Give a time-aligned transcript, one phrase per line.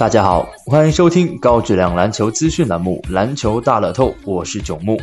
[0.00, 4.98] 大家好，欢迎收听高质量篮球资讯栏目《篮球大乐透》，我是九木。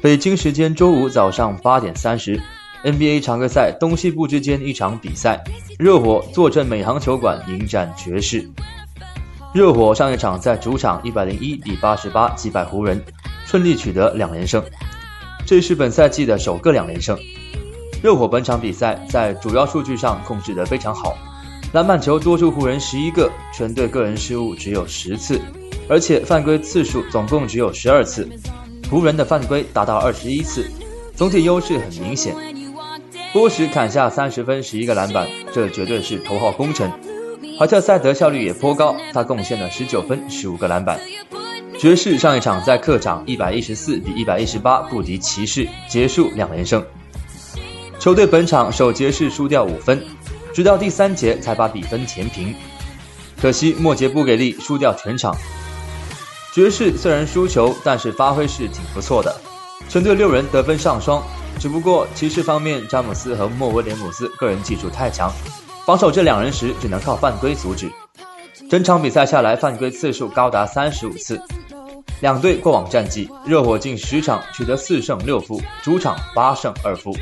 [0.00, 2.40] 北京时间周五早上八点三十
[2.82, 5.44] ，NBA 常规赛东西部之间一场比赛，
[5.78, 8.48] 热火坐镇美航球馆迎战爵士。
[9.52, 13.04] 热火上一场在主场一百零一比八十八击败湖人，
[13.44, 14.64] 顺利取得两连胜，
[15.44, 17.14] 这是本赛季的首个两连胜。
[18.02, 21.14] 热火本场比赛在主要数据上控制得非常好。
[21.74, 25.40] 篮板球多出湖人十一个，全队个人失误只有十次，
[25.88, 28.28] 而且犯规次数总共只有十二次，
[28.88, 30.64] 湖人的犯规达到二十一次，
[31.16, 32.32] 总体优势很明显。
[33.32, 36.88] 波什砍下三十分十一个篮板，这绝对是头号功臣。
[37.58, 41.00] 怀特塞德效率也颇高，他贡献了十九分十五个篮板。
[41.76, 46.84] 爵士上一场在客场一百一十四比一百一十八不敌骑士，结束两连胜。
[47.98, 50.00] 球队本场首节是输掉五分。
[50.54, 52.54] 直到第三节才把比分填平，
[53.42, 55.36] 可惜末节不给力，输掉全场。
[56.54, 59.34] 爵士虽然输球，但是发挥是挺不错的，
[59.88, 61.20] 全队六人得分上双。
[61.58, 65.32] 只不过骑士方面，詹姆斯和莫威廉姆斯个人技术太强，
[65.84, 67.90] 防守这两人时只能靠犯规阻止。
[68.70, 71.40] 整场比赛下来，犯规次数高达三十五次。
[72.20, 77.16] 两队过往战绩，热火近十场取得四胜六负，主场八胜二负。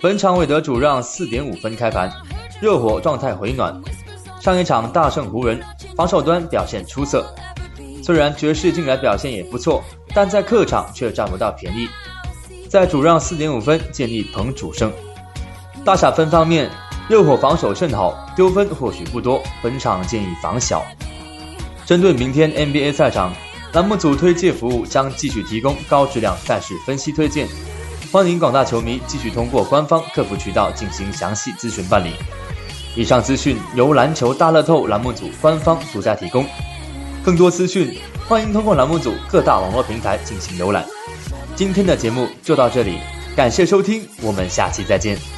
[0.00, 2.12] 本场韦德主让四点五分开盘。
[2.60, 3.72] 热火状态回暖，
[4.40, 5.60] 上一场大胜湖人，
[5.96, 7.24] 防守端表现出色。
[8.02, 11.88] 虽然爵士近来表现也不错，但在客场却占不到便宜。
[12.68, 14.92] 在主让四点五分，建议捧主胜。
[15.84, 16.68] 大小分方面，
[17.08, 20.84] 热火防守甚好，丢分或许不多，本场建议防小。
[21.86, 23.32] 针对明天 NBA 赛场，
[23.72, 27.46] 栏目组推介服务将继续提供高质量赛事分析推荐，
[28.10, 32.10] 欢迎广大球迷继续通过官方客服渠道进行详细咨询办理。
[32.96, 36.44] 以上资讯由篮球大乐透栏目组官方独家提供，
[37.24, 37.96] 更多资讯
[38.28, 40.84] 欢迎通过栏目组各大网络平台进行浏览。
[41.54, 42.98] 今天的节目就到这里，
[43.36, 45.37] 感谢收听，我们下期再见。